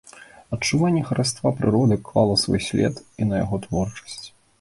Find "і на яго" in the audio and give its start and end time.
3.25-3.61